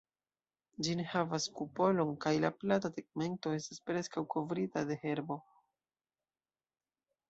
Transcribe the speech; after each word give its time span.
Ĝi 0.85 0.95
ne 1.01 1.05
havas 1.11 1.45
kupolon, 1.59 2.15
kaj 2.25 2.33
la 2.47 2.51
plata 2.63 2.93
tegmento 2.97 3.55
estas 3.61 3.87
preskaŭ 3.91 4.27
kovrita 4.35 4.87
de 4.93 5.03
herbo. 5.07 5.43